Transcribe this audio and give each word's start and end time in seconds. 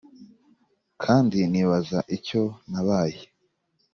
kandi 1.03 1.39
nibaza 1.51 1.99
icyo 2.15 2.41
nabaye. 2.71 3.21